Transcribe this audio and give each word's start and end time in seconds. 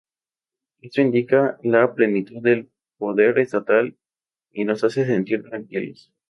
Esto 0.81 1.01
indica 1.01 1.59
la 1.61 1.93
plenitud 1.93 2.41
del 2.41 2.71
poder 2.97 3.37
estatal 3.37 3.95
y 4.51 4.65
nos 4.65 4.83
hace 4.83 5.05
sentir 5.05 5.43
tranquilos. 5.43 6.11